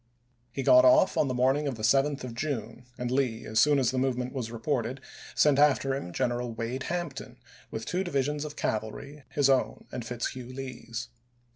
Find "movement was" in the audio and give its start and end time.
3.99-4.49